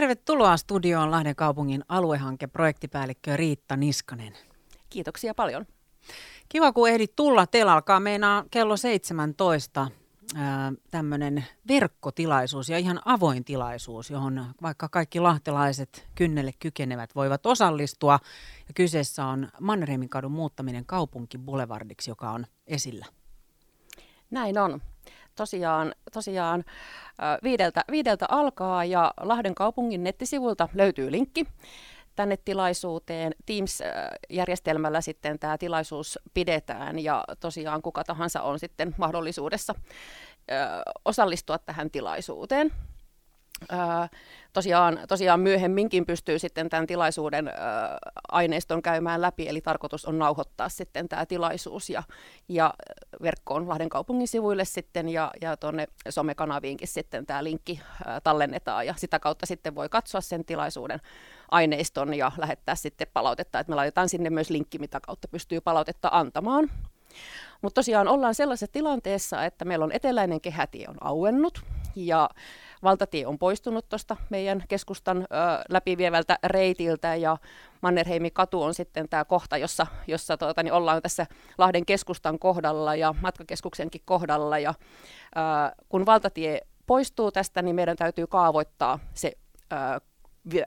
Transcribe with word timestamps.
Tervetuloa 0.00 0.56
studioon 0.56 1.10
Lahden 1.10 1.36
kaupungin 1.36 1.84
aluehankeprojektipäällikkö 1.88 3.36
Riitta 3.36 3.76
Niskanen. 3.76 4.32
Kiitoksia 4.90 5.34
paljon. 5.34 5.66
Kiva, 6.48 6.72
kun 6.72 6.88
ehdit 6.88 7.16
tulla. 7.16 7.46
Teillä 7.46 7.72
alkaa 7.72 8.00
meinaa 8.00 8.44
kello 8.50 8.76
17 8.76 9.90
tämmöinen 10.90 11.44
verkkotilaisuus 11.68 12.68
ja 12.68 12.78
ihan 12.78 13.00
avoin 13.04 13.44
tilaisuus, 13.44 14.10
johon 14.10 14.46
vaikka 14.62 14.88
kaikki 14.88 15.20
lahtelaiset 15.20 16.08
kynnelle 16.14 16.52
kykenevät 16.58 17.14
voivat 17.14 17.46
osallistua. 17.46 18.18
Ja 18.68 18.74
kyseessä 18.74 19.26
on 19.26 19.48
Mannerheimin 19.60 20.08
kadun 20.08 20.32
muuttaminen 20.32 20.86
kaupunki 20.86 21.38
Boulevardiksi, 21.38 22.10
joka 22.10 22.30
on 22.30 22.46
esillä. 22.66 23.06
Näin 24.30 24.58
on. 24.58 24.80
Tosiaan, 25.40 25.94
tosiaan 26.12 26.64
viideltä, 27.42 27.84
viideltä 27.90 28.26
alkaa 28.28 28.84
ja 28.84 29.14
Lahden 29.20 29.54
kaupungin 29.54 30.04
nettisivulta 30.04 30.68
löytyy 30.74 31.12
linkki 31.12 31.46
tänne 32.16 32.36
tilaisuuteen. 32.36 33.32
Teams-järjestelmällä 33.46 35.00
sitten 35.00 35.38
tämä 35.38 35.58
tilaisuus 35.58 36.18
pidetään 36.34 36.98
ja 36.98 37.24
tosiaan 37.40 37.82
kuka 37.82 38.04
tahansa 38.04 38.42
on 38.42 38.58
sitten 38.58 38.94
mahdollisuudessa 38.98 39.74
osallistua 41.04 41.58
tähän 41.58 41.90
tilaisuuteen. 41.90 42.72
Tosiaan, 44.52 45.00
tosiaan 45.08 45.40
myöhemminkin 45.40 46.06
pystyy 46.06 46.38
sitten 46.38 46.68
tämän 46.68 46.86
tilaisuuden 46.86 47.50
aineiston 48.28 48.82
käymään 48.82 49.20
läpi, 49.20 49.48
eli 49.48 49.60
tarkoitus 49.60 50.04
on 50.04 50.18
nauhoittaa 50.18 50.68
sitten 50.68 51.08
tämä 51.08 51.26
tilaisuus 51.26 51.90
ja, 51.90 52.02
ja 52.48 52.74
verkkoon 53.22 53.68
Lahden 53.68 53.88
kaupungin 53.88 54.28
sivuille 54.28 54.64
sitten 54.64 55.08
ja, 55.08 55.30
ja 55.40 55.56
tuonne 55.56 55.88
somekanaviinkin 56.08 56.88
sitten 56.88 57.26
tämä 57.26 57.44
linkki 57.44 57.80
tallennetaan 58.24 58.86
ja 58.86 58.94
sitä 58.96 59.18
kautta 59.18 59.46
sitten 59.46 59.74
voi 59.74 59.88
katsoa 59.88 60.20
sen 60.20 60.44
tilaisuuden 60.44 61.00
aineiston 61.50 62.14
ja 62.14 62.32
lähettää 62.38 62.74
sitten 62.74 63.06
palautetta, 63.12 63.60
että 63.60 63.70
me 63.70 63.76
laitetaan 63.76 64.08
sinne 64.08 64.30
myös 64.30 64.50
linkki, 64.50 64.78
mitä 64.78 65.00
kautta 65.00 65.28
pystyy 65.28 65.60
palautetta 65.60 66.08
antamaan. 66.12 66.70
Mutta 67.62 67.74
tosiaan 67.74 68.08
ollaan 68.08 68.34
sellaisessa 68.34 68.72
tilanteessa, 68.72 69.44
että 69.44 69.64
meillä 69.64 69.84
on 69.84 69.92
eteläinen 69.92 70.40
kehätie 70.40 70.88
on 70.88 70.96
auennut 71.00 71.60
ja 71.96 72.30
valtatie 72.82 73.26
on 73.26 73.38
poistunut 73.38 73.88
tuosta 73.88 74.16
meidän 74.30 74.62
keskustan 74.68 75.16
ö, 75.18 75.24
läpivievältä 75.68 76.38
reitiltä 76.44 77.14
ja 77.14 77.36
Mannerheimin 77.80 78.32
katu 78.32 78.62
on 78.62 78.74
sitten 78.74 79.08
tämä 79.08 79.24
kohta, 79.24 79.56
jossa, 79.56 79.86
jossa 80.06 80.36
tuota, 80.36 80.62
niin 80.62 80.72
ollaan 80.72 81.02
tässä 81.02 81.26
Lahden 81.58 81.86
keskustan 81.86 82.38
kohdalla 82.38 82.94
ja 82.94 83.14
matkakeskuksenkin 83.20 84.02
kohdalla 84.04 84.58
ja 84.58 84.70
ö, 84.70 85.40
kun 85.88 86.06
valtatie 86.06 86.60
poistuu 86.86 87.32
tästä, 87.32 87.62
niin 87.62 87.76
meidän 87.76 87.96
täytyy 87.96 88.26
kaavoittaa 88.26 88.98
se 89.14 89.32
ö, 89.72 90.00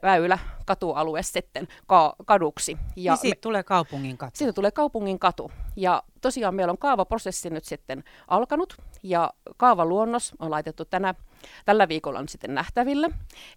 väylä, 0.02 0.38
katualue 0.66 1.22
sitten 1.22 1.68
ka- 1.86 2.16
kaduksi. 2.24 2.78
Ja 2.96 3.12
niin 3.12 3.20
siitä 3.20 3.36
me, 3.36 3.40
tulee 3.40 3.62
kaupungin 3.62 4.18
katu. 4.18 4.32
Siitä 4.34 4.52
tulee 4.52 4.70
kaupungin 4.70 5.18
katu. 5.18 5.50
Ja 5.76 6.02
tosiaan 6.20 6.54
meillä 6.54 6.70
on 6.70 6.78
kaavaprosessi 6.78 7.50
nyt 7.50 7.64
sitten 7.64 8.04
alkanut 8.28 8.76
ja 9.02 9.32
kaavaluonnos 9.56 10.32
on 10.38 10.50
laitettu 10.50 10.84
tänä, 10.84 11.14
tällä 11.64 11.88
viikolla 11.88 12.18
on 12.18 12.28
sitten 12.28 12.54
nähtävillä. 12.54 13.10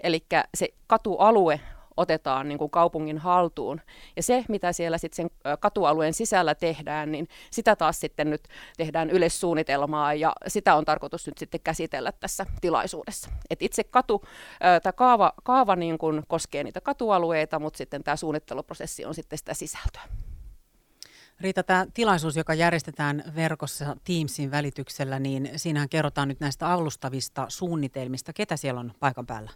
Eli 0.03 0.25
se 0.55 0.69
katualue 0.87 1.59
otetaan 1.97 2.47
niin 2.47 2.57
kuin 2.57 2.71
kaupungin 2.71 3.17
haltuun. 3.17 3.81
Ja 4.15 4.23
se, 4.23 4.45
mitä 4.49 4.73
siellä 4.73 4.97
sitten 4.97 5.15
sen 5.15 5.55
katualueen 5.59 6.13
sisällä 6.13 6.55
tehdään, 6.55 7.11
niin 7.11 7.27
sitä 7.51 7.75
taas 7.75 7.99
sitten 7.99 8.29
nyt 8.29 8.47
tehdään 8.77 9.09
yleissuunnitelmaa 9.09 10.13
ja 10.13 10.33
sitä 10.47 10.75
on 10.75 10.85
tarkoitus 10.85 11.27
nyt 11.27 11.37
sitten 11.37 11.59
käsitellä 11.63 12.11
tässä 12.11 12.45
tilaisuudessa. 12.61 13.29
Et 13.49 13.61
itse 13.61 13.83
katu, 13.83 14.23
tämä 14.83 14.93
kaava, 14.93 15.33
kaava 15.43 15.75
niin 15.75 15.97
kuin 15.97 16.23
koskee 16.27 16.63
niitä 16.63 16.81
katualueita, 16.81 17.59
mutta 17.59 17.77
sitten 17.77 18.03
tämä 18.03 18.15
suunnitteluprosessi 18.15 19.05
on 19.05 19.13
sitten 19.13 19.37
sitä 19.37 19.53
sisältöä. 19.53 20.03
Riita, 21.41 21.63
tämä 21.63 21.85
tilaisuus, 21.93 22.35
joka 22.35 22.53
järjestetään 22.53 23.23
verkossa 23.35 23.95
Teamsin 24.03 24.51
välityksellä, 24.51 25.19
niin 25.19 25.49
siinähän 25.55 25.89
kerrotaan 25.89 26.27
nyt 26.27 26.39
näistä 26.39 26.67
alustavista 26.67 27.45
suunnitelmista. 27.49 28.33
Ketä 28.33 28.57
siellä 28.57 28.79
on 28.79 28.91
paikan 28.99 29.25
päällä? 29.25 29.51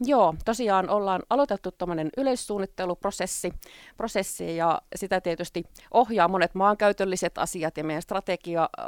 Joo, 0.00 0.34
tosiaan 0.44 0.90
ollaan 0.90 1.22
aloitettu 1.30 1.70
tämmöinen 1.70 2.10
yleissuunnitteluprosessi 2.16 3.52
prosessi 3.96 4.56
ja 4.56 4.82
sitä 4.96 5.20
tietysti 5.20 5.64
ohjaa 5.90 6.28
monet 6.28 6.54
maankäytölliset 6.54 7.38
asiat 7.38 7.76
ja 7.76 7.84
meidän 7.84 8.02
strategia, 8.02 8.68
äh, 8.80 8.86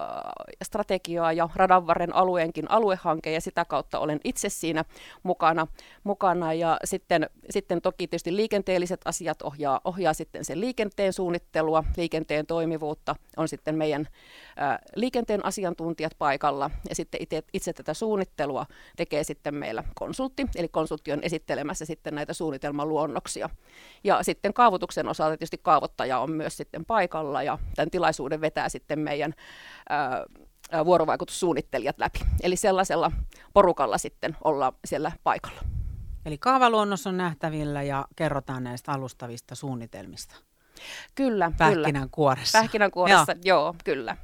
strategiaa 0.64 1.32
ja 1.32 1.48
radanvarren 1.54 2.14
alueenkin 2.14 2.70
aluehanke 2.70 3.32
ja 3.32 3.40
sitä 3.40 3.64
kautta 3.64 3.98
olen 3.98 4.20
itse 4.24 4.48
siinä 4.48 4.84
mukana, 5.22 5.66
mukana. 6.04 6.52
Ja 6.52 6.78
sitten, 6.84 7.30
sitten 7.50 7.82
toki 7.82 8.08
tietysti 8.08 8.36
liikenteelliset 8.36 9.00
asiat 9.04 9.42
ohjaa, 9.42 9.80
ohjaa 9.84 10.14
sitten 10.14 10.44
sen 10.44 10.60
liikenteen 10.60 11.12
suunnittelua, 11.12 11.84
liikenteen 11.96 12.46
toimivuutta. 12.46 13.16
On 13.36 13.48
sitten 13.48 13.74
meidän 13.74 14.08
äh, 14.62 14.78
liikenteen 14.96 15.44
asiantuntijat 15.44 16.12
paikalla 16.18 16.70
ja 16.88 16.94
sitten 16.94 17.22
itse, 17.22 17.42
itse 17.52 17.72
tätä 17.72 17.94
suunnittelua 17.94 18.66
tekee 18.96 19.24
sitten 19.24 19.54
meillä 19.54 19.84
konsultti, 19.94 20.46
eli 20.56 20.68
konsultti 20.68 20.97
konsultti 20.98 21.12
on 21.12 21.22
esittelemässä 21.22 21.84
sitten 21.84 22.14
näitä 22.14 22.32
suunnitelmaluonnoksia. 22.32 23.50
Ja 24.04 24.22
sitten 24.22 24.54
kaavoituksen 24.54 25.08
osalta 25.08 25.36
tietysti 25.36 25.58
kaavoittaja 25.62 26.18
on 26.18 26.30
myös 26.30 26.56
sitten 26.56 26.84
paikalla 26.84 27.42
ja 27.42 27.58
tämän 27.76 27.90
tilaisuuden 27.90 28.40
vetää 28.40 28.68
sitten 28.68 28.98
meidän 28.98 29.34
ää, 29.88 30.24
vuorovaikutussuunnittelijat 30.84 31.98
läpi. 31.98 32.18
Eli 32.42 32.56
sellaisella 32.56 33.12
porukalla 33.52 33.98
sitten 33.98 34.36
olla 34.44 34.72
siellä 34.84 35.12
paikalla. 35.24 35.60
Eli 36.26 36.38
kaavaluonnos 36.38 37.06
on 37.06 37.16
nähtävillä 37.16 37.82
ja 37.82 38.06
kerrotaan 38.16 38.64
näistä 38.64 38.92
alustavista 38.92 39.54
suunnitelmista. 39.54 40.36
Kyllä, 41.14 41.52
Pähkinänkuoressa. 41.58 42.58
Pähkinänkuoressa, 42.58 43.32
joo. 43.44 43.60
joo, 43.62 43.74
kyllä. 43.84 44.16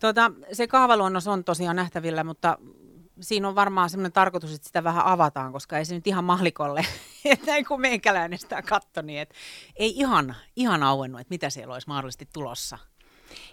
Tuota, 0.00 0.32
se 0.52 0.66
kaavaluonnos 0.66 1.28
on 1.28 1.44
tosiaan 1.44 1.76
nähtävillä, 1.76 2.24
mutta 2.24 2.58
siinä 3.20 3.48
on 3.48 3.54
varmaan 3.54 3.90
semmoinen 3.90 4.12
tarkoitus, 4.12 4.54
että 4.54 4.66
sitä 4.66 4.84
vähän 4.84 5.06
avataan, 5.06 5.52
koska 5.52 5.78
ei 5.78 5.84
se 5.84 5.94
nyt 5.94 6.06
ihan 6.06 6.24
mahlikolle, 6.24 6.86
että 7.24 7.46
näin 7.46 7.64
kun 7.64 7.80
meikäläinen 7.80 8.38
sitä 8.38 8.62
katto, 8.62 9.02
niin 9.02 9.20
että 9.20 9.34
ei 9.76 9.92
ihan, 9.96 10.36
ihan 10.56 10.82
auennut, 10.82 11.20
että 11.20 11.34
mitä 11.34 11.50
siellä 11.50 11.74
olisi 11.74 11.88
mahdollisesti 11.88 12.28
tulossa. 12.32 12.78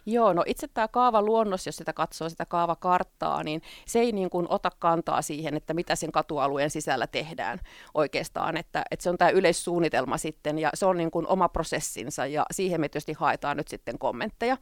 Joo, 0.06 0.34
no 0.34 0.44
itse 0.48 0.68
tämä 0.68 0.88
kaavaluonnos, 0.88 1.66
jos 1.66 1.76
sitä 1.76 1.94
katsoo 1.94 2.30
sitä 2.30 2.46
kaavakarttaa, 2.46 3.44
niin 3.44 3.62
se 3.88 4.00
ei 4.00 4.12
niin 4.12 4.30
kuin 4.30 4.48
ota 4.50 4.72
kantaa 4.80 5.22
siihen, 5.22 5.58
että 5.58 5.74
mitä 5.74 5.96
sen 5.96 6.12
katualueen 6.12 6.70
sisällä 6.70 7.08
tehdään 7.08 7.60
oikeastaan, 7.94 8.58
että, 8.58 8.84
että 8.92 9.04
se 9.04 9.10
on 9.10 9.18
tämä 9.18 9.32
yleissuunnitelma 9.32 10.18
sitten 10.18 10.60
ja 10.60 10.70
se 10.74 10.86
on 10.86 10.98
niin 10.98 11.12
kuin 11.12 11.28
oma 11.28 11.50
prosessinsa 11.50 12.26
ja 12.26 12.46
siihen 12.52 12.82
me 12.82 12.90
tietysti 12.90 13.14
haetaan 13.14 13.58
nyt 13.58 13.68
sitten 13.68 14.00
kommentteja, 14.00 14.58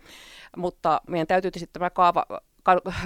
mutta 0.58 1.02
meidän 1.08 1.28
täytyy 1.28 1.52
sitten 1.54 1.80
tämä 1.80 1.90
kaava, 1.90 2.26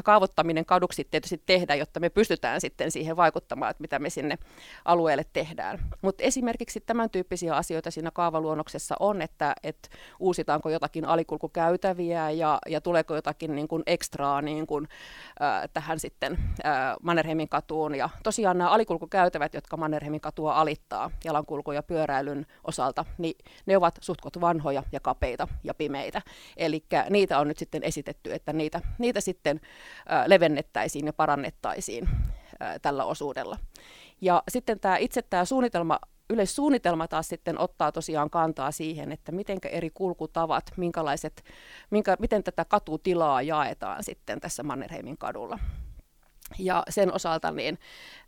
kaavoittaminen 0.04 0.66
kaduksi 0.66 1.08
tietysti 1.12 1.42
tehdä, 1.46 1.76
jotta 1.76 2.00
me 2.00 2.10
pystytään 2.10 2.62
sitten 2.62 2.92
siihen 2.92 3.16
vaikuttamaan, 3.16 3.72
että 3.72 3.82
mitä 3.82 4.00
me 4.00 4.10
sinne 4.10 4.38
alueelle 4.86 5.26
tehdään. 5.34 5.80
Mutta 6.02 6.24
esimerkiksi 6.24 6.82
tämän 6.82 7.10
tyyppisiä 7.10 7.56
asioita 7.56 7.92
siinä 7.92 8.12
kaavaluonnoksessa 8.12 8.96
on, 9.00 9.22
että, 9.22 9.56
että 9.64 9.90
uusitaanko 10.20 10.70
jotakin 10.70 11.06
alikulkukäytäviä 11.06 12.30
ja, 12.30 12.60
ja 12.68 12.82
tuleeko 12.82 13.16
jotakin 13.16 13.56
niin 13.56 13.68
kuin 13.68 13.84
ekstraa 13.86 14.42
niin 14.42 14.68
kuin, 14.68 14.88
äh, 15.42 15.70
tähän 15.74 16.00
sitten 16.00 16.38
äh, 16.66 16.96
Mannerheimin 17.02 17.50
katuun. 17.50 17.96
Ja 17.96 18.10
tosiaan 18.24 18.58
nämä 18.58 18.70
alikulkukäytävät, 18.70 19.54
jotka 19.54 19.78
Mannerheimin 19.78 20.22
katua 20.22 20.54
alittaa 20.54 21.12
jalankulku- 21.24 21.72
ja 21.72 21.84
pyöräilyn 21.84 22.46
osalta, 22.64 23.06
niin 23.18 23.38
ne 23.66 23.78
ovat 23.78 23.96
suhtkot 24.02 24.42
vanhoja 24.42 24.84
ja 24.92 25.00
kapeita 25.00 25.48
ja 25.64 25.74
pimeitä. 25.74 26.22
Eli 26.58 26.86
niitä 27.10 27.40
on 27.40 27.48
nyt 27.48 27.58
sitten 27.58 27.84
esitetty, 27.84 28.34
että 28.34 28.54
niitä, 28.54 28.82
niitä 28.98 29.22
sitten 29.22 29.53
sitten 29.54 29.70
levennettäisiin 30.26 31.06
ja 31.06 31.14
parannettaisiin 31.14 32.10
tällä 32.82 33.06
osuudella. 33.06 33.58
Ja 34.22 34.44
sitten 34.50 34.80
tämä 34.80 34.98
itse 34.98 35.22
tämä 35.22 35.46
suunnitelma 35.46 36.00
yleissuunnitelma 36.30 37.08
taas 37.08 37.28
sitten 37.28 37.60
ottaa 37.60 37.92
tosiaan 37.92 38.30
kantaa 38.30 38.72
siihen, 38.72 39.12
että 39.12 39.32
miten 39.32 39.58
eri 39.64 39.90
kulkutavat, 39.90 40.72
minkälaiset, 40.78 41.44
minkä, 41.90 42.18
miten 42.20 42.44
tätä 42.44 42.66
katutilaa 42.66 43.42
jaetaan 43.42 44.04
sitten 44.04 44.42
tässä 44.42 44.64
Mannerheimin 44.64 45.18
kadulla. 45.18 45.60
Ja 46.60 46.84
sen 46.90 47.14
osalta 47.14 47.52
niin 47.52 47.80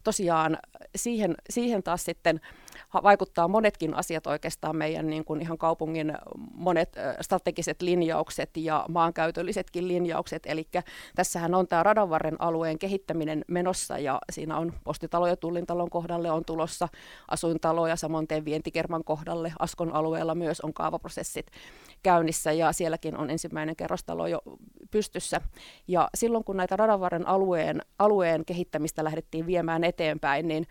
tosiaan 0.04 0.58
siihen, 0.96 1.36
siihen 1.50 1.84
taas 1.84 2.04
sitten 2.04 2.42
vaikuttaa 3.04 3.48
monetkin 3.48 3.94
asiat 3.94 4.28
oikeastaan 4.28 4.76
meidän 4.76 5.08
niin 5.08 5.26
kuin 5.26 5.42
ihan 5.42 5.58
kaupungin 5.58 6.14
monet 6.54 6.96
strategiset 7.22 7.82
linjaukset 7.82 8.50
ja 8.58 8.86
maankäytöllisetkin 8.90 9.88
linjaukset. 9.88 10.44
Eli 10.46 10.68
tässähän 11.16 11.56
on 11.56 11.68
tämä 11.68 11.84
radanvarren 11.84 12.42
alueen 12.42 12.80
kehittäminen 12.80 13.46
menossa 13.48 14.00
ja 14.00 14.20
siinä 14.32 14.58
on 14.58 14.74
postitalo 14.84 15.28
ja 15.28 15.38
tullintalon 15.38 15.90
kohdalle 15.90 16.32
on 16.32 16.46
tulossa 16.46 16.88
asuintaloja, 17.28 17.96
samoin 17.96 18.28
vientikerman 18.46 19.04
kohdalle 19.04 19.54
Askon 19.60 19.94
alueella 19.94 20.36
myös 20.36 20.62
on 20.62 20.74
kaavaprosessit 20.74 21.52
käynnissä 22.04 22.52
ja 22.52 22.74
sielläkin 22.74 23.18
on 23.18 23.30
ensimmäinen 23.30 23.76
kerrostalo 23.76 24.28
jo 24.28 24.42
pystyssä. 24.92 25.42
Ja 25.88 26.10
silloin 26.16 26.44
kun 26.44 26.58
näitä 26.58 26.76
radanvarren 26.76 27.28
alueen, 27.28 27.82
alueen 28.00 28.46
kehittämistä 28.46 29.04
lähdettiin 29.04 29.46
viemään 29.46 29.84
eteenpäin, 29.84 30.48
niin 30.48 30.68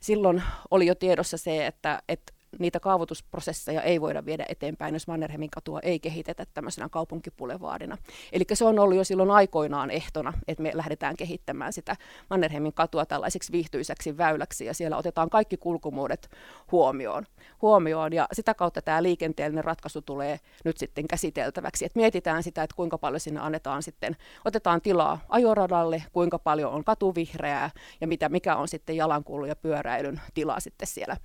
silloin 0.00 0.42
oli 0.70 0.86
jo 0.86 0.94
tiedossa 0.94 1.36
se, 1.38 1.66
että, 1.66 2.02
että 2.08 2.32
kaavoitusprosesseja 2.80 3.82
ei 3.82 4.00
voida 4.00 4.24
viedä 4.24 4.44
eteenpäin, 4.48 4.94
jos 4.94 5.06
Mannerheimin 5.06 5.50
katua 5.50 5.80
ei 5.82 6.00
kehitetä 6.00 6.46
tämmöisenä 6.54 6.88
kaupunkipulevaadina. 6.88 7.98
Eli 8.32 8.44
se 8.52 8.64
on 8.64 8.78
ollut 8.78 8.96
jo 8.96 9.04
silloin 9.04 9.30
aikoinaan 9.30 9.90
ehtona, 9.90 10.32
että 10.48 10.62
me 10.62 10.70
lähdetään 10.74 11.16
kehittämään 11.16 11.72
sitä 11.72 11.96
Mannerheimin 12.30 12.72
katua 12.72 13.06
tällaiseksi 13.06 13.52
viihtyiseksi 13.52 14.18
väyläksi, 14.18 14.64
ja 14.64 14.74
siellä 14.74 14.96
otetaan 14.96 15.30
kaikki 15.30 15.56
kulkumuodot 15.56 16.26
huomioon. 16.72 17.26
huomioon 17.62 18.12
ja 18.12 18.28
sitä 18.32 18.54
kautta 18.54 18.82
tämä 18.82 19.02
liikenteellinen 19.02 19.64
ratkaisu 19.64 20.02
tulee 20.02 20.40
nyt 20.64 20.76
sitten 20.76 21.08
käsiteltäväksi. 21.08 21.84
Et 21.84 21.94
mietitään 21.94 22.42
sitä, 22.42 22.62
että 22.62 22.76
kuinka 22.76 22.98
paljon 22.98 23.20
sinne 23.20 23.40
annetaan 23.40 23.82
sitten, 23.82 24.16
otetaan 24.44 24.80
tilaa 24.80 25.20
ajoradalle, 25.28 26.02
kuinka 26.12 26.38
paljon 26.38 26.72
on 26.72 26.84
katuvihreää, 26.84 27.70
ja 28.00 28.06
mitä, 28.06 28.28
mikä 28.28 28.56
on 28.56 28.68
sitten 28.68 28.96
jalankulun 28.96 29.48
ja 29.48 29.56
pyöräilyn 29.56 30.20
tila 30.34 30.60
sitten 30.60 30.88
siellä 30.88 31.16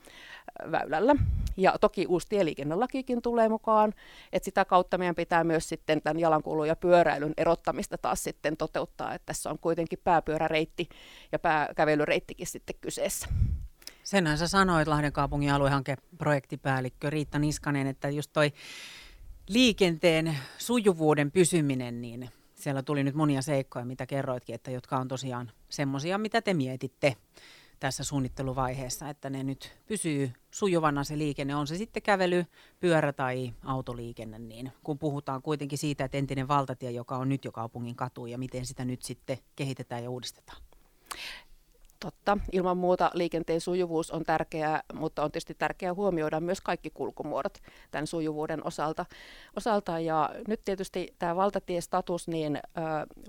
väylällä. 0.72 1.16
Ja 1.58 1.78
toki 1.82 2.06
uusi 2.06 2.28
tieliikennelakikin 2.30 3.22
tulee 3.22 3.50
mukaan, 3.50 3.94
että 4.34 4.46
sitä 4.46 4.66
kautta 4.66 4.98
meidän 4.98 5.16
pitää 5.16 5.44
myös 5.44 5.70
sitten 5.70 6.02
tämän 6.02 6.20
jalankulun 6.20 6.68
ja 6.68 6.76
pyöräilyn 6.76 7.34
erottamista 7.38 7.98
taas 7.98 8.24
sitten 8.24 8.58
toteuttaa, 8.58 9.14
että 9.14 9.26
tässä 9.26 9.50
on 9.50 9.60
kuitenkin 9.60 10.00
pääpyöräreitti 10.04 10.90
ja 11.32 11.40
pääkävelyreittikin 11.40 12.48
sitten 12.48 12.76
kyseessä. 12.82 13.28
Senhän 14.04 14.38
sä 14.38 14.48
sanoit 14.48 14.88
Lahden 14.88 15.12
kaupungin 15.12 15.54
aluehankeprojektipäällikkö 15.54 17.10
Riitta 17.10 17.40
Niskanen, 17.40 17.88
että 17.88 18.10
just 18.10 18.30
toi 18.34 18.54
liikenteen 19.48 20.38
sujuvuuden 20.58 21.32
pysyminen, 21.32 22.02
niin 22.02 22.30
siellä 22.56 22.84
tuli 22.84 23.04
nyt 23.04 23.16
monia 23.16 23.42
seikkoja, 23.42 23.86
mitä 23.86 24.06
kerroitkin, 24.06 24.56
että 24.56 24.72
jotka 24.72 24.98
on 24.98 25.08
tosiaan 25.08 25.52
semmoisia, 25.70 26.18
mitä 26.18 26.42
te 26.42 26.54
mietitte 26.54 27.16
tässä 27.84 28.04
suunnitteluvaiheessa, 28.04 29.10
että 29.10 29.30
ne 29.30 29.44
nyt 29.44 29.72
pysyy 29.86 30.32
sujuvana 30.52 31.04
se 31.04 31.18
liikenne, 31.18 31.56
on 31.56 31.68
se 31.68 31.78
sitten 31.78 32.04
kävely, 32.04 32.46
pyörä 32.80 33.14
tai 33.14 33.54
autoliikenne, 33.66 34.40
niin 34.40 34.72
kun 34.84 35.00
puhutaan 35.00 35.42
kuitenkin 35.42 35.78
siitä, 35.78 36.06
että 36.06 36.18
entinen 36.18 36.48
valtatie, 36.48 36.92
joka 36.92 37.18
on 37.18 37.30
nyt 37.30 37.46
jo 37.46 37.52
kaupungin 37.52 37.96
katu 37.96 38.26
ja 38.26 38.38
miten 38.38 38.66
sitä 38.66 38.86
nyt 38.86 39.02
sitten 39.02 39.38
kehitetään 39.56 40.04
ja 40.04 40.10
uudistetaan. 40.10 40.62
Totta. 42.00 42.38
Ilman 42.52 42.78
muuta 42.78 43.12
liikenteen 43.14 43.62
sujuvuus 43.62 44.12
on 44.12 44.24
tärkeää, 44.24 44.84
mutta 44.94 45.24
on 45.24 45.32
tietysti 45.32 45.54
tärkeää 45.54 45.94
huomioida 45.94 46.40
myös 46.40 46.62
kaikki 46.62 46.90
kulkumuodot 46.90 47.58
tämän 47.92 48.08
sujuvuuden 48.08 48.68
osalta. 48.68 49.06
osalta. 49.56 50.00
Ja 50.00 50.30
nyt 50.48 50.62
tietysti 50.66 51.16
tämä 51.20 51.36
valtatiestatus 51.36 52.28
niin, 52.28 52.56
ö, 52.56 52.62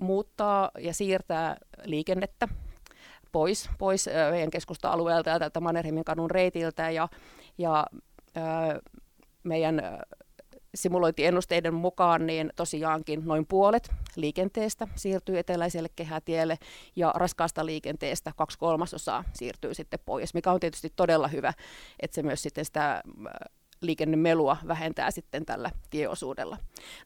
muuttaa 0.00 0.70
ja 0.78 0.94
siirtää 0.94 1.56
liikennettä 1.84 2.48
pois, 3.34 3.70
pois 3.78 4.10
meidän 4.31 4.50
keskusta-alueelta 4.50 5.31
ja 5.31 5.38
tältä 5.38 5.60
Mannerheimin 5.60 6.04
kadun 6.04 6.31
reitiltä 6.31 6.90
ja, 6.90 7.08
ja 7.58 7.86
meidän 9.42 9.82
simulointiennusteiden 10.75 11.75
mukaan 11.75 12.26
niin 12.26 12.52
tosiaankin 12.56 13.22
noin 13.25 13.46
puolet 13.46 13.90
liikenteestä 14.16 14.88
siirtyy 14.94 15.38
eteläiselle 15.38 15.88
kehätielle 15.96 16.58
ja 16.96 17.12
raskaasta 17.14 17.66
liikenteestä 17.66 18.32
kaksi 18.36 18.58
kolmasosaa 18.58 19.25
siirtyy 19.32 19.75
sitten 19.75 20.00
pois, 20.06 20.34
mikä 20.34 20.52
on 20.52 20.60
tietysti 20.60 20.92
todella 20.96 21.28
hyvä, 21.28 21.52
että 22.00 22.14
se 22.14 22.22
myös 22.22 22.42
sitten 22.42 22.64
sitä 22.64 23.02
liikennemelua 23.81 24.56
vähentää 24.69 25.11
sitten 25.11 25.47
tällä 25.47 25.71
tieosuudella. 25.91 26.59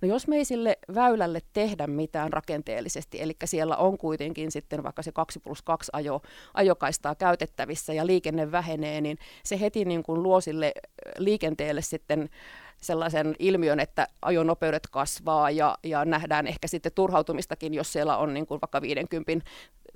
No 0.03 0.09
jos 0.09 0.29
me 0.29 0.37
ei 0.37 0.45
sille 0.45 0.79
väylälle 0.95 1.41
tehdä 1.53 1.87
mitään 1.87 2.33
rakenteellisesti, 2.33 3.23
eli 3.23 3.37
siellä 3.45 3.77
on 3.77 3.99
kuitenkin 3.99 4.51
sitten 4.51 4.83
vaikka 4.83 5.03
se 5.03 5.13
2 5.13 5.41
plus 5.41 5.63
2 5.63 5.91
ajo, 5.93 6.23
ajokaistaa 6.55 7.15
käytettävissä 7.15 7.93
ja 7.93 8.07
liikenne 8.07 8.53
vähenee, 8.53 9.01
niin 9.01 9.19
se 9.45 9.61
heti 9.61 9.85
niin 9.85 10.03
kuin 10.03 10.23
luo 10.23 10.41
sille 10.41 10.73
liikenteelle 11.19 11.83
sitten 11.83 12.31
sellaisen 12.81 13.35
ilmiön, 13.39 13.81
että 13.81 14.07
ajonopeudet 14.23 14.87
kasvaa 14.91 15.51
ja, 15.51 15.79
ja 15.83 16.05
nähdään 16.05 16.47
ehkä 16.47 16.69
sitten 16.69 16.93
turhautumistakin, 16.95 17.75
jos 17.75 17.93
siellä 17.93 18.17
on 18.17 18.35
niin 18.35 18.47
kuin 18.47 18.61
vaikka 18.61 18.83
50 18.83 19.33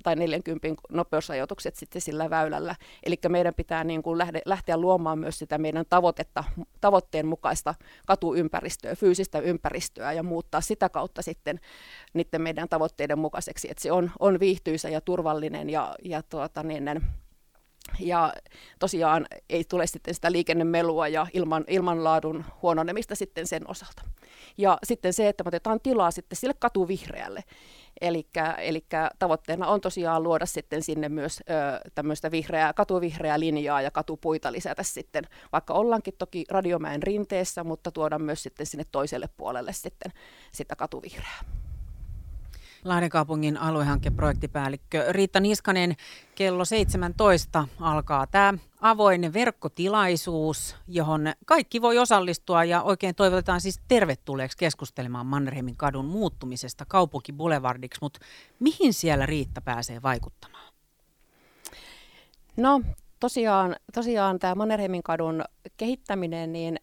tai 0.03 0.15
40 0.15 0.67
nopeusajoitukset 0.89 1.75
sitten 1.75 2.01
sillä 2.01 2.29
väylällä. 2.29 2.75
Eli 3.03 3.15
meidän 3.29 3.53
pitää 3.53 3.83
niin 3.83 4.03
kuin 4.03 4.17
lähde, 4.17 4.41
lähteä 4.45 4.77
luomaan 4.77 5.19
myös 5.19 5.39
sitä 5.39 5.57
meidän 5.57 5.85
tavoitetta, 5.89 6.43
tavoitteen 6.81 7.27
mukaista 7.27 7.75
katuympäristöä, 8.05 8.95
fyysistä 8.95 9.39
ympäristöä 9.39 10.11
ja 10.13 10.23
muuttaa 10.23 10.61
sitä 10.61 10.89
kautta 10.89 11.21
sitten 11.21 11.59
niiden 12.13 12.41
meidän 12.41 12.69
tavoitteiden 12.69 13.19
mukaiseksi, 13.19 13.67
että 13.71 13.83
se 13.83 13.91
on, 13.91 14.11
on 14.19 14.39
viihtyisä 14.39 14.89
ja 14.89 15.01
turvallinen 15.01 15.69
ja, 15.69 15.95
ja 16.03 16.23
tuota, 16.23 16.63
niin, 16.63 16.85
ja 17.99 18.33
tosiaan 18.79 19.25
ei 19.49 19.63
tule 19.63 19.87
sitten 19.87 20.13
sitä 20.13 20.31
liikennemelua 20.31 21.07
ja 21.07 21.27
ilman, 21.33 21.63
ilmanlaadun 21.67 22.45
huononemista 22.61 23.15
sitten 23.15 23.47
sen 23.47 23.69
osalta. 23.69 24.01
Ja 24.57 24.77
sitten 24.83 25.13
se, 25.13 25.29
että 25.29 25.43
me 25.43 25.47
otetaan 25.47 25.79
tilaa 25.79 26.11
sitten 26.11 26.35
sille 26.35 26.53
katuvihreälle. 26.59 27.43
Eli 28.01 28.85
tavoitteena 29.19 29.67
on 29.67 29.81
tosiaan 29.81 30.23
luoda 30.23 30.45
sitten 30.45 30.83
sinne 30.83 31.09
myös 31.09 31.39
ö, 31.39 31.89
tämmöistä 31.95 32.31
vihreää, 32.31 32.73
katuvihreää 32.73 33.39
linjaa 33.39 33.81
ja 33.81 33.91
katupuita 33.91 34.51
lisätä 34.51 34.83
sitten, 34.83 35.23
vaikka 35.51 35.73
ollaankin 35.73 36.13
toki 36.17 36.45
Radiomäen 36.49 37.03
rinteessä, 37.03 37.63
mutta 37.63 37.91
tuoda 37.91 38.19
myös 38.19 38.43
sitten 38.43 38.65
sinne 38.65 38.85
toiselle 38.91 39.29
puolelle 39.37 39.73
sitten 39.73 40.11
sitä 40.51 40.75
katuvihreää. 40.75 41.62
Lahden 42.83 43.09
kaupungin 43.09 43.57
aluehankeprojektipäällikkö 43.57 45.05
Riitta 45.09 45.39
Niskanen, 45.39 45.95
kello 46.35 46.65
17 46.65 47.67
alkaa 47.79 48.27
tämä 48.27 48.53
avoin 48.81 49.33
verkkotilaisuus, 49.33 50.75
johon 50.87 51.33
kaikki 51.45 51.81
voi 51.81 51.97
osallistua 51.97 52.63
ja 52.63 52.81
oikein 52.81 53.15
toivotetaan 53.15 53.61
siis 53.61 53.79
tervetulleeksi 53.87 54.57
keskustelemaan 54.57 55.25
Mannerheimin 55.25 55.75
kadun 55.75 56.05
muuttumisesta 56.05 56.85
kaupunkibulevardiksi, 56.87 57.99
mutta 58.01 58.19
mihin 58.59 58.93
siellä 58.93 59.25
Riitta 59.25 59.61
pääsee 59.61 60.01
vaikuttamaan? 60.01 60.73
No 62.57 62.81
tosiaan, 63.19 63.75
tosiaan 63.93 64.39
tämä 64.39 64.55
Mannerheimin 64.55 65.03
kadun 65.03 65.43
kehittäminen, 65.77 66.53
niin 66.53 66.79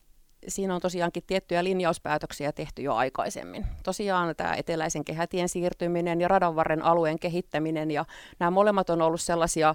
siinä 0.49 0.75
on 0.75 0.81
tosiaankin 0.81 1.23
tiettyjä 1.27 1.65
linjauspäätöksiä 1.65 2.53
tehty 2.53 2.83
jo 2.83 2.95
aikaisemmin. 2.95 3.67
Tosiaan 3.83 4.37
tämä 4.37 4.55
eteläisen 4.55 5.05
kehätien 5.05 5.49
siirtyminen 5.49 6.21
ja 6.21 6.29
radanvarren 6.29 6.83
alueen 6.83 7.19
kehittäminen 7.19 7.91
ja 7.91 8.05
nämä 8.39 8.51
molemmat 8.51 8.91
on 8.91 9.03
ollut 9.03 9.21
sellaisia 9.21 9.75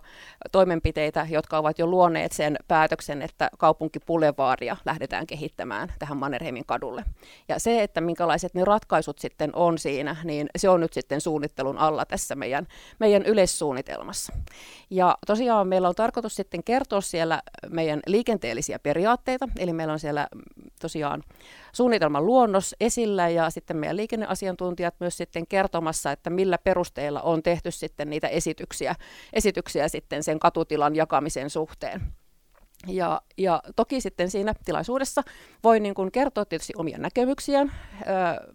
toimenpiteitä, 0.52 1.28
jotka 1.30 1.58
ovat 1.58 1.80
jo 1.80 1.88
luoneet 1.88 2.32
sen 2.32 2.58
päätöksen, 2.68 3.22
että 3.22 3.50
kaupunkipulevaaria 3.58 4.78
lähdetään 4.86 5.28
kehittämään 5.28 5.94
tähän 6.00 6.18
Mannerheimin 6.18 6.66
kadulle. 6.66 7.04
Ja 7.48 7.60
se, 7.60 7.84
että 7.84 8.02
minkälaiset 8.02 8.54
ne 8.54 8.66
ratkaisut 8.66 9.20
sitten 9.20 9.56
on 9.56 9.78
siinä, 9.78 10.16
niin 10.24 10.48
se 10.58 10.70
on 10.70 10.80
nyt 10.80 10.94
sitten 10.94 11.22
suunnittelun 11.22 11.78
alla 11.78 12.06
tässä 12.06 12.36
meidän, 12.36 12.68
meidän 13.00 13.26
yleissuunnitelmassa. 13.26 14.34
Ja 14.90 15.18
tosiaan 15.28 15.68
meillä 15.68 15.90
on 15.90 15.96
tarkoitus 15.96 16.36
sitten 16.36 16.64
kertoa 16.64 17.02
siellä 17.02 17.42
meidän 17.70 18.00
liikenteellisiä 18.08 18.80
periaatteita, 18.80 19.50
eli 19.58 19.74
meillä 19.74 19.94
on 19.94 20.00
siellä 20.00 20.28
tosiaan 20.82 21.24
suunnitelman 21.74 22.26
luonnos 22.26 22.76
esillä 22.80 23.30
ja 23.30 23.50
sitten 23.50 23.78
meidän 23.78 23.98
liikenneasiantuntijat 23.98 24.96
myös 25.00 25.18
sitten 25.18 25.48
kertomassa, 25.48 26.12
että 26.12 26.30
millä 26.30 26.58
perusteella 26.58 27.22
on 27.22 27.44
tehty 27.44 27.72
sitten 27.72 28.10
niitä 28.10 28.28
esityksiä, 28.28 28.96
esityksiä 29.34 29.88
sitten 29.88 30.24
sen 30.24 30.40
katutilan 30.40 30.96
jakamisen 30.96 31.50
suhteen. 31.50 32.02
Ja, 32.88 33.22
ja 33.38 33.62
toki 33.76 34.02
sitten 34.02 34.32
siinä 34.32 34.54
tilaisuudessa 34.66 35.22
voi 35.64 35.80
niin 35.80 35.94
kuin 35.96 36.12
kertoa 36.12 36.46
tietysti 36.46 36.74
omia 36.78 36.98
näkemyksiään, 36.98 37.72
öö, 38.08 38.54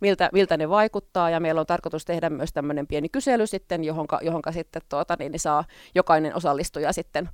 miltä, 0.00 0.30
miltä 0.32 0.56
ne 0.56 0.68
vaikuttaa, 0.68 1.30
ja 1.30 1.40
meillä 1.40 1.60
on 1.60 1.66
tarkoitus 1.66 2.04
tehdä 2.04 2.30
myös 2.30 2.52
tämmöinen 2.52 2.86
pieni 2.86 3.08
kysely 3.08 3.46
sitten, 3.46 3.84
johonka, 3.84 4.18
johonka 4.22 4.52
sitten 4.52 4.82
tuota, 4.88 5.16
niin, 5.18 5.32
niin 5.32 5.40
saa 5.40 5.64
jokainen 5.94 6.36
osallistuja 6.36 6.92
sitten 6.92 7.28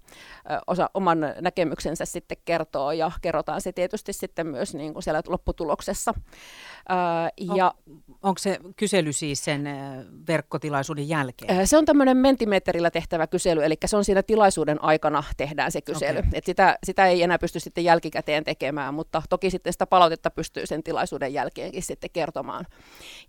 ö, 0.51 0.59
osa, 0.67 0.91
oman 0.95 1.19
näkemyksensä 1.41 2.05
sitten 2.05 2.39
kertoo, 2.45 2.93
ja 2.93 3.11
kerrotaan 3.23 3.61
se 3.61 3.73
tietysti 3.73 4.13
sitten 4.13 4.47
myös 4.47 4.75
niin 4.75 4.93
kuin 4.93 5.03
siellä 5.03 5.23
lopputuloksessa. 5.29 6.15
Ö, 6.17 6.95
ja, 7.57 7.75
on, 7.87 8.03
onko 8.23 8.39
se 8.39 8.59
kysely 8.77 9.13
siis 9.13 9.45
sen 9.45 9.69
verkkotilaisuuden 10.29 11.09
jälkeen? 11.09 11.67
Se 11.67 11.77
on 11.77 11.85
tämmöinen 11.85 12.17
mentimeterillä 12.17 12.91
tehtävä 12.91 13.27
kysely, 13.27 13.65
eli 13.65 13.75
se 13.87 13.97
on 13.97 14.05
siinä 14.05 14.23
tilaisuuden 14.23 14.85
aikana 14.85 15.25
tehdään 15.37 15.73
se 15.73 15.81
kysely. 15.81 16.19
Okay. 16.19 16.31
Et 16.33 16.45
sitä, 16.45 16.79
sitä 16.85 17.07
ei 17.07 17.23
enää 17.23 17.39
pysty 17.39 17.61
sitten 17.61 17.85
jälkikäteen 17.85 18.45
tekemään, 18.45 18.95
mutta 18.95 19.23
toki 19.31 19.51
sitten 19.51 19.73
sitä 19.73 19.87
palautetta 19.87 20.31
pystyy 20.31 20.67
sen 20.67 20.83
tilaisuuden 20.83 21.33
jälkeenkin 21.33 21.83
sitten 21.83 22.11
kertomaan. 22.13 22.56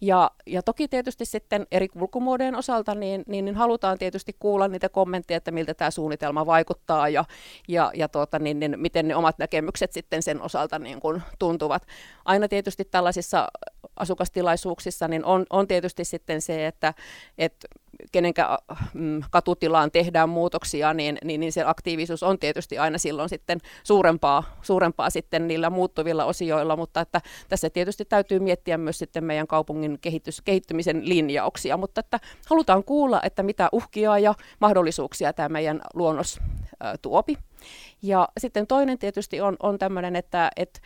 Ja, 0.01 0.31
ja 0.46 0.63
toki 0.63 0.88
tietysti 0.88 1.25
sitten 1.25 1.67
eri 1.72 1.88
kulkumuodojen 1.88 2.55
osalta 2.55 2.96
niin, 2.96 3.24
niin, 3.27 3.46
niin 3.46 3.55
halutaan 3.55 3.98
tietysti 3.98 4.36
kuulla 4.39 4.67
niitä 4.67 4.89
kommentteja, 4.89 5.38
että 5.38 5.51
miltä 5.51 5.74
tämä 5.74 5.91
suunnitelma 5.91 6.46
vaikuttaa 6.46 7.10
ja, 7.10 7.25
ja, 7.67 7.91
ja 7.96 8.07
tuota, 8.07 8.39
niin, 8.39 8.60
niin, 8.60 8.79
miten 8.79 9.07
ne 9.07 9.15
omat 9.15 9.38
näkemykset 9.38 9.93
sitten 9.93 10.24
sen 10.24 10.41
osalta 10.41 10.79
niin 10.79 11.00
kuin 11.00 11.22
tuntuvat. 11.39 11.88
Aina 12.25 12.48
tietysti 12.48 12.86
tällaisissa 12.86 13.48
asukastilaisuuksissa, 13.96 15.07
niin 15.07 15.25
on, 15.25 15.46
on 15.50 15.67
tietysti 15.67 16.05
sitten 16.05 16.41
se, 16.41 16.67
että, 16.67 16.93
että 17.38 17.67
kenenkä 18.12 18.57
mm, 18.93 19.22
katutilaan 19.31 19.91
tehdään 19.91 20.29
muutoksia, 20.29 20.93
niin, 20.93 21.17
niin, 21.24 21.39
niin 21.39 21.51
se 21.51 21.63
aktiivisuus 21.65 22.24
on 22.24 22.39
tietysti 22.39 22.77
aina 22.77 22.98
silloin 22.98 23.29
sitten 23.29 23.60
suurempaa, 23.84 24.43
suurempaa 24.62 25.10
sitten 25.10 25.48
niillä 25.48 25.69
muuttuvilla 25.69 26.25
osioilla, 26.25 26.75
mutta 26.75 27.01
että 27.01 27.22
tässä 27.50 27.69
tietysti 27.69 28.05
täytyy 28.05 28.39
miettiä 28.39 28.77
myös 28.77 29.00
sitten 29.00 29.24
meidän 29.24 29.48
kaupungin 29.48 29.98
kehitys, 30.01 30.41
kehittymisen 30.41 31.10
linjauksia, 31.10 31.77
mutta 31.77 32.00
että 32.00 32.19
halutaan 32.50 32.84
kuulla, 32.84 33.22
että 33.24 33.43
mitä 33.43 33.69
uhkia 33.72 34.17
ja 34.19 34.34
mahdollisuuksia 34.60 35.34
tämä 35.34 35.50
meidän 35.50 35.81
luonnos 35.93 36.39
ä, 36.84 36.98
tuopi. 37.01 37.38
Ja 38.01 38.27
sitten 38.39 38.67
toinen 38.67 38.98
tietysti 38.98 39.41
on, 39.41 39.55
on 39.60 39.79
tämmöinen, 39.79 40.15
että, 40.15 40.51
että 40.55 40.79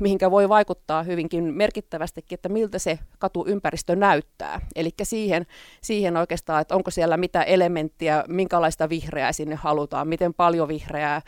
mihinkä 0.00 0.30
voi 0.30 0.48
vaikuttaa 0.48 1.02
hyvinkin 1.02 1.44
merkittävästikin, 1.44 2.36
että 2.36 2.48
miltä 2.48 2.78
se 2.78 2.98
katuympäristö 3.18 3.96
näyttää. 3.96 4.60
Eli 4.76 4.90
siihen, 5.02 5.46
siihen 5.80 6.16
oikeastaan, 6.16 6.62
että 6.62 6.74
onko 6.74 6.90
siellä 6.90 7.16
mitä 7.16 7.42
elementtiä, 7.42 8.24
minkälaista 8.28 8.88
vihreää 8.88 9.32
sinne 9.32 9.54
halutaan, 9.54 10.08
miten 10.08 10.34
paljon 10.34 10.68
vihreää 10.68 11.22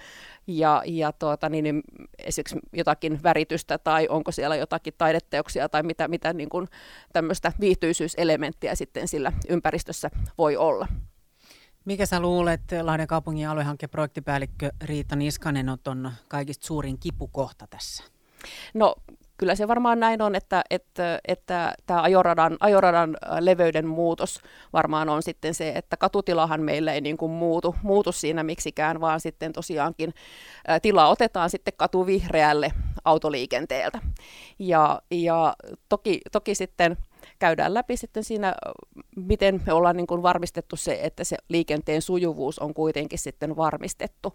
ja, 0.47 0.83
ja 0.87 1.13
tuota, 1.13 1.49
niin, 1.49 1.63
niin 1.63 1.83
esimerkiksi 2.19 2.59
jotakin 2.73 3.21
väritystä 3.23 3.79
tai 3.79 4.09
onko 4.09 4.33
siellä 4.33 4.57
jotakin 4.57 4.95
taideteoksia 4.99 5.69
tai 5.69 5.83
mitä, 5.83 6.09
mitä 6.09 6.33
niin 6.33 6.49
kuin 6.49 6.69
tämmöistä 7.13 7.53
viihtyisyyselementtiä 7.61 8.75
sitten 8.75 9.09
sillä 9.09 9.33
ympäristössä 9.49 10.11
voi 10.39 10.57
olla. 10.57 10.89
Mikä 11.85 12.07
sä 12.07 12.21
luulet, 12.21 12.61
Lahden 12.83 13.07
kaupungin 13.07 13.49
aluehankeprojektipäällikkö 13.49 14.71
Riita 14.85 15.17
Niskanen 15.17 15.69
on 15.69 16.13
kaikista 16.29 16.67
suurin 16.67 16.99
kipukohta 16.99 17.67
tässä? 17.67 18.18
No 18.75 18.95
kyllä 19.39 19.55
se 19.55 19.69
varmaan 19.69 20.01
näin 20.01 20.23
on, 20.23 20.35
että, 20.35 20.65
että, 20.71 21.19
että 21.29 21.75
tämä 21.87 22.03
ajoradan, 22.03 22.57
ajoradan 22.61 23.17
leveyden 23.41 23.87
muutos 23.87 24.41
varmaan 24.73 25.09
on 25.09 25.23
sitten 25.23 25.55
se, 25.55 25.73
että 25.75 25.97
katutilahan 25.97 26.61
meillä 26.61 26.93
ei 26.93 27.01
niin 27.01 27.17
kuin 27.17 27.33
muutu, 27.33 27.77
muutu 27.83 28.13
siinä 28.13 28.43
miksikään, 28.43 29.01
vaan 29.01 29.21
sitten 29.21 29.53
tosiaankin 29.53 30.15
tila 30.83 31.09
otetaan 31.09 31.51
sitten 31.51 31.75
katuvihreälle 31.77 32.73
autoliikenteeltä. 33.05 33.99
Ja, 34.59 35.03
ja 35.11 35.55
toki, 35.89 36.21
toki 36.33 36.55
sitten 36.55 36.97
käydään 37.39 37.75
läpi 37.75 37.97
sitten 37.97 38.25
siinä, 38.25 38.55
miten 39.17 39.63
me 39.67 39.73
ollaan 39.73 39.97
niin 39.97 40.07
kuin 40.07 40.23
varmistettu 40.23 40.77
se, 40.77 40.99
että 41.03 41.25
se 41.25 41.37
liikenteen 41.49 42.03
sujuvuus 42.03 42.59
on 42.59 42.75
kuitenkin 42.75 43.19
sitten 43.19 43.57
varmistettu 43.57 44.33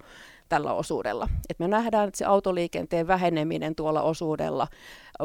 tällä 0.50 0.73
osuudella. 0.73 1.29
Et 1.50 1.59
me 1.59 1.67
nähdään, 1.67 2.07
että 2.07 2.17
se 2.17 2.25
autoliikenteen 2.25 3.07
väheneminen 3.07 3.75
tuolla 3.75 4.01
osuudella 4.01 4.67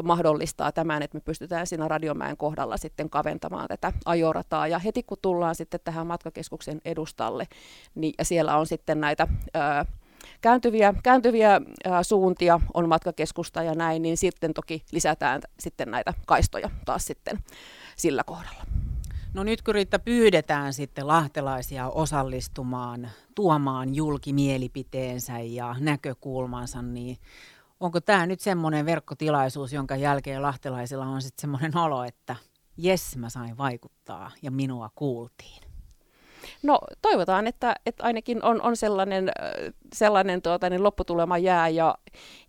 mahdollistaa 0.03 0.71
tämän, 0.71 1.01
että 1.01 1.17
me 1.17 1.21
pystytään 1.21 1.67
siinä 1.67 1.87
Radiomäen 1.87 2.37
kohdalla 2.37 2.77
sitten 2.77 3.09
kaventamaan 3.09 3.67
tätä 3.67 3.93
ajorataa. 4.05 4.67
Ja 4.67 4.79
heti 4.79 5.03
kun 5.03 5.17
tullaan 5.21 5.55
sitten 5.55 5.79
tähän 5.83 6.07
matkakeskuksen 6.07 6.81
edustalle, 6.85 7.47
niin, 7.95 8.13
ja 8.17 8.25
siellä 8.25 8.57
on 8.57 8.67
sitten 8.67 9.01
näitä 9.01 9.27
ää, 9.53 9.85
kääntyviä, 10.41 10.93
kääntyviä 11.03 11.61
ää, 11.85 12.03
suuntia 12.03 12.59
on 12.73 12.89
matkakeskusta 12.89 13.63
ja 13.63 13.75
näin, 13.75 14.01
niin 14.01 14.17
sitten 14.17 14.53
toki 14.53 14.83
lisätään 14.91 15.41
sitten 15.59 15.91
näitä 15.91 16.13
kaistoja 16.25 16.69
taas 16.85 17.05
sitten 17.05 17.39
sillä 17.95 18.23
kohdalla. 18.23 18.63
No 19.33 19.43
nyt 19.43 19.61
kun 19.61 19.73
Riitta 19.73 19.99
pyydetään 19.99 20.73
sitten 20.73 21.07
lahtelaisia 21.07 21.89
osallistumaan, 21.89 23.09
tuomaan 23.35 23.95
julkimielipiteensä 23.95 25.39
ja 25.39 25.75
näkökulmansa, 25.79 26.81
niin 26.81 27.17
onko 27.79 28.01
tämä 28.01 28.25
nyt 28.25 28.39
semmoinen 28.39 28.85
verkkotilaisuus, 28.85 29.73
jonka 29.73 29.95
jälkeen 29.95 30.41
lahtelaisilla 30.41 31.05
on 31.05 31.21
sitten 31.21 31.41
semmoinen 31.41 31.77
olo, 31.77 32.03
että 32.03 32.35
jes, 32.77 33.17
mä 33.17 33.29
sain 33.29 33.57
vaikuttaa 33.57 34.31
ja 34.41 34.51
minua 34.51 34.89
kuultiin? 34.95 35.68
No 36.63 36.79
toivotaan, 37.01 37.47
että, 37.47 37.75
että 37.85 38.03
ainakin 38.03 38.43
on, 38.43 38.61
on 38.61 38.77
sellainen, 38.77 39.31
sellainen 39.93 40.41
tuota, 40.41 40.69
niin 40.69 40.83
lopputulema 40.83 41.37
jää 41.37 41.69
ja, 41.69 41.95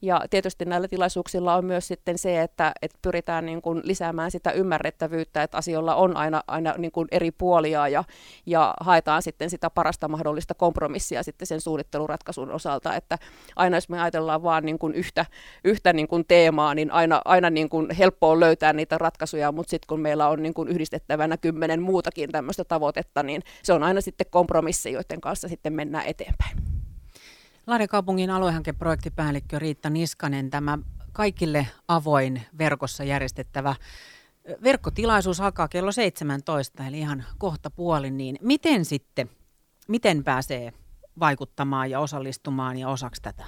ja 0.02 0.20
tietysti 0.30 0.64
näillä 0.64 0.88
tilaisuuksilla 0.88 1.54
on 1.54 1.64
myös 1.64 1.88
sitten 1.88 2.18
se, 2.18 2.42
että, 2.42 2.72
että 2.82 2.98
pyritään 3.02 3.46
niin 3.46 3.62
kuin 3.62 3.80
lisäämään 3.84 4.30
sitä 4.30 4.50
ymmärrettävyyttä, 4.50 5.42
että 5.42 5.58
asioilla 5.58 5.94
on 5.94 6.16
aina, 6.16 6.42
aina 6.46 6.74
niin 6.78 6.92
kuin 6.92 7.08
eri 7.10 7.30
puolia 7.30 7.88
ja, 7.88 8.04
ja 8.46 8.74
haetaan 8.80 9.22
sitten 9.22 9.50
sitä 9.50 9.70
parasta 9.70 10.08
mahdollista 10.08 10.54
kompromissia 10.54 11.22
sitten 11.22 11.46
sen 11.46 11.60
suunnitteluratkaisun 11.60 12.50
osalta, 12.50 12.96
että 12.96 13.18
aina 13.56 13.76
jos 13.76 13.88
me 13.88 14.00
ajatellaan 14.00 14.42
vaan 14.42 14.64
niin 14.64 14.78
kuin 14.78 14.94
yhtä, 14.94 15.26
yhtä 15.64 15.92
niin 15.92 16.08
kuin 16.08 16.24
teemaa, 16.28 16.74
niin 16.74 16.90
aina, 16.90 17.22
aina 17.24 17.50
niin 17.50 17.68
kuin 17.68 17.90
helppo 17.90 18.30
on 18.30 18.40
löytää 18.40 18.72
niitä 18.72 18.98
ratkaisuja, 18.98 19.52
mutta 19.52 19.70
sitten 19.70 19.86
kun 19.88 20.00
meillä 20.00 20.28
on 20.28 20.42
niin 20.42 20.54
kuin 20.54 20.68
yhdistettävänä 20.68 21.36
kymmenen 21.36 21.82
muutakin 21.82 22.32
tämmöistä 22.32 22.64
tavoitetta, 22.64 23.22
niin 23.22 23.42
se 23.62 23.72
on 23.72 23.82
aina 23.90 24.00
sitten 24.00 24.26
kompromissi, 24.30 24.92
joiden 24.92 25.20
kanssa 25.20 25.48
sitten 25.48 25.72
mennään 25.72 26.06
eteenpäin. 26.06 26.56
Lahden 27.66 27.88
kaupungin 27.88 28.30
aluehankeprojektipäällikkö 28.30 29.58
Riitta 29.58 29.90
Niskanen, 29.90 30.50
tämä 30.50 30.78
kaikille 31.12 31.66
avoin 31.88 32.42
verkossa 32.58 33.04
järjestettävä 33.04 33.74
verkkotilaisuus 34.62 35.40
alkaa 35.40 35.68
kello 35.68 35.92
17, 35.92 36.86
eli 36.86 36.98
ihan 36.98 37.24
kohta 37.38 37.70
puolin, 37.70 38.16
niin 38.16 38.36
miten 38.40 38.84
sitten, 38.84 39.30
miten 39.88 40.24
pääsee 40.24 40.72
vaikuttamaan 41.20 41.90
ja 41.90 42.00
osallistumaan 42.00 42.76
ja 42.76 42.88
osaksi 42.88 43.22
tätä? 43.22 43.44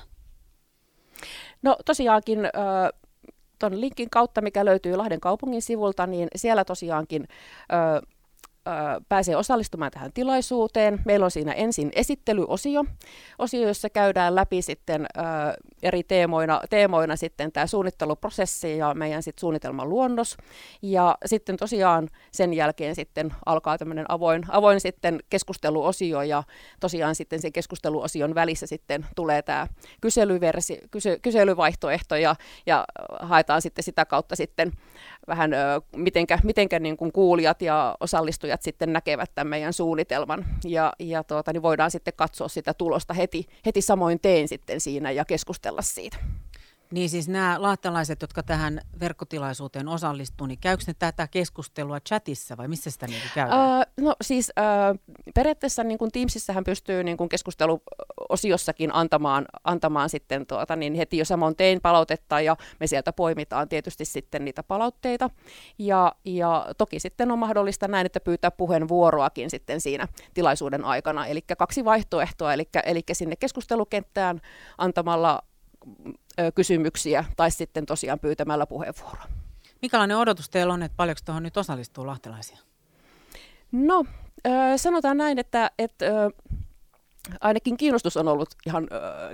No 1.62 1.76
tosiaankin 1.84 2.38
tuon 3.58 3.80
linkin 3.80 4.10
kautta, 4.10 4.40
mikä 4.40 4.64
löytyy 4.64 4.96
Lahden 4.96 5.20
kaupungin 5.20 5.62
sivulta, 5.62 6.06
niin 6.06 6.28
siellä 6.36 6.64
tosiaankin 6.64 7.28
pääsee 9.08 9.36
osallistumaan 9.36 9.90
tähän 9.90 10.12
tilaisuuteen. 10.12 11.00
Meillä 11.04 11.24
on 11.24 11.30
siinä 11.30 11.52
ensin 11.52 11.92
esittelyosio, 11.94 12.84
osio, 13.38 13.68
jossa 13.68 13.90
käydään 13.90 14.34
läpi 14.34 14.62
sitten 14.62 15.06
eri 15.82 16.02
teemoina, 16.02 16.60
teemoina 16.70 17.16
sitten 17.16 17.52
tämä 17.52 17.66
suunnitteluprosessi 17.66 18.78
ja 18.78 18.94
meidän 18.94 19.22
sitten 19.22 19.40
suunnitelman 19.40 19.88
luonnos. 19.88 20.36
Ja 20.82 21.16
sitten 21.26 21.56
tosiaan 21.56 22.08
sen 22.32 22.54
jälkeen 22.54 22.94
sitten 22.94 23.34
alkaa 23.46 23.78
tämmöinen 23.78 24.06
avoin, 24.08 24.42
avoin 24.48 24.80
sitten 24.80 25.20
keskusteluosio 25.30 26.22
ja 26.22 26.42
tosiaan 26.80 27.14
sitten 27.14 27.40
sen 27.42 27.52
keskusteluosion 27.52 28.34
välissä 28.34 28.66
sitten 28.66 29.06
tulee 29.16 29.42
tämä 29.42 29.66
kyselyversi, 30.00 30.80
kysy, 30.90 31.18
kyselyvaihtoehto 31.22 32.16
ja, 32.16 32.34
ja 32.66 32.84
haetaan 33.20 33.62
sitten 33.62 33.82
sitä 33.82 34.04
kautta 34.04 34.36
sitten 34.36 34.72
vähän 35.28 35.50
mitenkä, 35.96 36.38
mitenkä 36.44 36.78
niin 36.78 36.96
kuin 36.96 37.12
kuulijat 37.12 37.62
ja 37.62 37.96
osallistujat 38.00 38.51
sitten 38.60 38.92
näkevät 38.92 39.30
tämän 39.34 39.50
meidän 39.50 39.72
suunnitelman 39.72 40.44
ja, 40.64 40.92
ja 40.98 41.24
tuota, 41.24 41.52
niin 41.52 41.62
voidaan 41.62 41.90
sitten 41.90 42.14
katsoa 42.16 42.48
sitä 42.48 42.74
tulosta 42.74 43.14
heti, 43.14 43.46
heti 43.66 43.82
samoin 43.82 44.20
teen 44.20 44.48
sitten 44.48 44.80
siinä 44.80 45.10
ja 45.10 45.24
keskustella 45.24 45.82
siitä. 45.82 46.16
Niin 46.92 47.10
siis 47.10 47.28
nämä 47.28 47.62
lahtelaiset, 47.62 48.22
jotka 48.22 48.42
tähän 48.42 48.80
verkkotilaisuuteen 49.00 49.88
osallistuu, 49.88 50.46
niin 50.46 50.58
käykö 50.58 50.84
ne 50.86 50.94
tätä 50.98 51.28
keskustelua 51.28 52.00
chatissa 52.00 52.56
vai 52.56 52.68
missä 52.68 52.90
sitä 52.90 53.06
niin 53.06 53.22
käydään? 53.34 53.60
Uh, 53.60 54.04
no 54.04 54.14
siis 54.22 54.52
uh, 54.58 54.98
periaatteessa 55.34 55.84
niin 55.84 55.98
kuin 55.98 56.10
Teamsissähän 56.12 56.64
pystyy 56.64 57.04
niin 57.04 57.16
kuin 57.16 57.28
keskusteluosiossakin 57.28 58.94
antamaan, 58.94 59.46
antamaan 59.64 60.08
sitten 60.08 60.46
tuota, 60.46 60.76
niin 60.76 60.94
heti 60.94 61.18
jo 61.18 61.24
samoin 61.24 61.56
tein 61.56 61.80
palautetta 61.80 62.40
ja 62.40 62.56
me 62.80 62.86
sieltä 62.86 63.12
poimitaan 63.12 63.68
tietysti 63.68 64.04
sitten 64.04 64.44
niitä 64.44 64.62
palautteita. 64.62 65.30
Ja, 65.78 66.12
ja 66.24 66.66
toki 66.78 67.00
sitten 67.00 67.30
on 67.30 67.38
mahdollista 67.38 67.88
näin, 67.88 68.06
että 68.06 68.20
pyytää 68.20 68.50
puheenvuoroakin 68.50 69.50
sitten 69.50 69.80
siinä 69.80 70.08
tilaisuuden 70.34 70.84
aikana. 70.84 71.26
Eli 71.26 71.42
kaksi 71.58 71.84
vaihtoehtoa, 71.84 72.52
eli 72.84 73.02
sinne 73.12 73.36
keskustelukenttään 73.36 74.40
antamalla 74.78 75.42
kysymyksiä 76.54 77.24
tai 77.36 77.50
sitten 77.50 77.86
tosiaan 77.86 78.18
pyytämällä 78.18 78.66
puheenvuoroa. 78.66 79.24
Mikälainen 79.82 80.16
odotus 80.16 80.50
teillä 80.50 80.72
on, 80.72 80.82
että 80.82 80.96
paljonko 80.96 81.20
tuohon 81.24 81.42
nyt 81.42 81.56
osallistuu 81.56 82.06
lahtelaisia? 82.06 82.58
No, 83.72 84.04
sanotaan 84.76 85.16
näin, 85.16 85.38
että, 85.38 85.70
että 85.78 86.06
ainakin 87.40 87.76
kiinnostus 87.76 88.16
on 88.16 88.28
ollut 88.28 88.48
ihan 88.66 88.88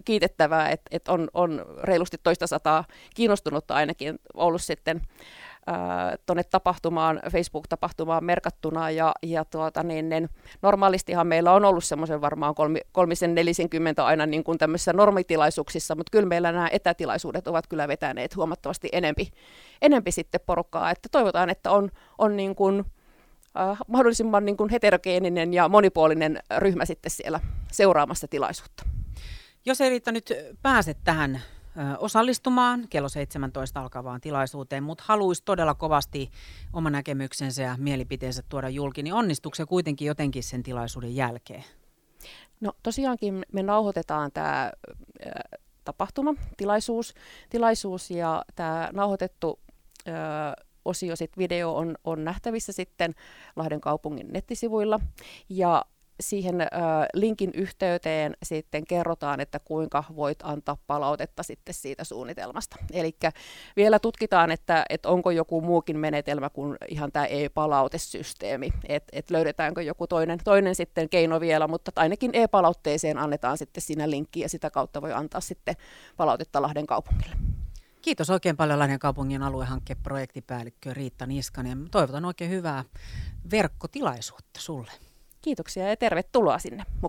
kiitettävää, 0.05 0.71
että, 0.71 0.88
että 0.90 1.12
on, 1.12 1.28
on 1.35 1.67
reilusti 1.83 2.17
toista 2.23 2.47
sataa 2.47 2.85
kiinnostunutta 3.14 3.75
ainakin 3.75 4.19
ollut 4.35 4.62
sitten 4.62 5.02
tuonne 6.26 6.44
tapahtumaan, 6.44 7.20
Facebook-tapahtumaan 7.32 8.25
merkattuna 8.25 8.90
ja, 8.90 9.14
ja 9.22 9.44
tuota, 9.44 9.82
niin, 9.82 10.08
niin, 10.08 10.28
normaalistihan 10.62 11.26
meillä 11.26 11.52
on 11.52 11.64
ollut 11.64 11.84
semmoisen 11.84 12.20
varmaan 12.20 12.54
kolmi, 12.54 12.80
kolmisen 12.92 13.34
nelisenkymmentä 13.34 14.04
aina 14.04 14.26
niin 14.26 14.44
kuin 14.44 14.58
tämmöisissä 14.58 14.92
normitilaisuuksissa, 14.92 15.94
mutta 15.94 16.10
kyllä 16.10 16.28
meillä 16.28 16.52
nämä 16.52 16.68
etätilaisuudet 16.72 17.48
ovat 17.48 17.66
kyllä 17.66 17.88
vetäneet 17.88 18.37
huomattavasti 18.37 18.88
enempi, 18.92 19.30
enempi 19.82 20.12
sitten 20.12 20.40
porukkaa, 20.46 20.90
että 20.90 21.08
toivotaan, 21.12 21.50
että 21.50 21.70
on, 21.70 21.90
on 22.18 22.37
niin 22.37 22.54
kuin, 22.54 22.84
äh, 23.60 23.78
mahdollisimman 23.87 24.44
niin 24.44 24.56
kuin 24.56 24.70
heterogeeninen 24.70 25.54
ja 25.54 25.68
monipuolinen 25.68 26.38
ryhmä 26.58 26.84
sitten 26.84 27.10
siellä 27.10 27.40
seuraamassa 27.72 28.28
tilaisuutta. 28.28 28.84
Jos 29.64 29.80
ei 29.80 30.00
nyt 30.06 30.32
pääse 30.62 30.94
tähän 31.04 31.42
osallistumaan 31.99 32.88
kello 32.90 33.08
17 33.08 33.80
alkavaan 33.80 34.20
tilaisuuteen, 34.20 34.82
mutta 34.82 35.04
haluaisi 35.06 35.42
todella 35.44 35.75
kovasti 35.75 36.30
oma 36.73 36.90
näkemyksensä 36.90 37.62
ja 37.62 37.76
mielipiteensä 37.78 38.42
tuoda 38.49 38.68
julki, 38.68 39.02
niin 39.02 39.14
onnistuuko 39.14 39.54
se 39.54 39.66
kuitenkin 39.66 40.06
jotenkin 40.06 40.42
sen 40.42 40.62
tilaisuuden 40.62 41.16
jälkeen? 41.16 41.64
No 42.61 42.73
tosiaankin 42.82 43.44
me 43.52 43.62
nauhoitetaan 43.62 44.32
tämä 44.32 44.73
tapahtuma, 45.85 46.35
tilaisuus, 46.56 47.14
tilaisuus 47.50 48.11
ja 48.11 48.44
tämä 48.54 48.88
nauhoitettu 48.92 49.61
ö, 50.08 50.12
osio, 50.85 51.16
sit 51.16 51.38
video 51.38 51.75
on, 51.75 51.97
on 52.04 52.25
nähtävissä 52.25 52.73
sitten 52.73 53.14
Lahden 53.56 53.80
kaupungin 53.80 54.32
nettisivuilla. 54.32 55.00
Ja 55.49 55.85
siihen 56.20 56.60
ö, 56.60 56.66
linkin 57.14 57.50
yhteyteen 57.54 58.37
sitten 58.42 58.84
kerrotaan, 58.87 59.40
että 59.40 59.58
kuinka 59.58 60.04
voit 60.16 60.38
antaa 60.42 60.76
palautetta 60.87 61.42
sitten 61.42 61.75
siitä 61.75 62.04
suunnitelmasta. 62.04 62.76
Eli 62.92 63.16
vielä 63.76 63.98
tutkitaan, 63.98 64.50
että, 64.50 64.84
että 64.88 65.08
onko 65.08 65.30
joku 65.30 65.60
muukin 65.60 65.98
menetelmä 65.98 66.50
kuin 66.50 66.76
ihan 66.88 67.12
tämä 67.12 67.26
e-palautesysteemi, 67.26 68.72
että 68.88 69.10
et 69.12 69.30
löydetäänkö 69.30 69.82
joku 69.82 70.06
toinen, 70.06 70.38
toinen 70.44 70.75
sitten 70.75 71.08
keino 71.08 71.40
vielä, 71.40 71.68
mutta 71.68 71.92
ainakin 71.96 72.30
e-palautteeseen 72.34 73.18
annetaan 73.18 73.58
sitten 73.58 73.82
siinä 73.82 74.10
linkki 74.10 74.40
ja 74.40 74.48
sitä 74.48 74.70
kautta 74.70 75.02
voi 75.02 75.12
antaa 75.12 75.40
sitten 75.40 75.75
palautetta 76.16 76.62
Lahden 76.62 76.87
kaupungille. 76.87 77.37
Kiitos 78.02 78.30
oikein 78.30 78.56
paljon 78.56 78.78
Lahden 78.78 78.98
kaupungin 78.98 79.42
aluehankkeen 79.42 80.02
projektipäällikkö 80.02 80.94
Riitta 80.94 81.26
Niskanen. 81.26 81.88
Toivotan 81.90 82.25
oikein 82.25 82.50
hyvää 82.50 82.84
verkkotilaisuutta 83.50 84.60
sulle. 84.60 84.90
Kiitoksia 85.42 85.88
ja 85.88 85.97
tervetuloa 85.97 86.59
sinne 86.59 86.85
mukaan. 87.02 87.09